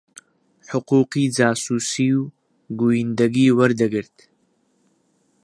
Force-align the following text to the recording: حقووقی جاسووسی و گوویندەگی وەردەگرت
حقووقی 0.71 1.23
جاسووسی 1.37 2.07
و 2.19 2.21
گوویندەگی 2.79 3.55
وەردەگرت 3.57 4.15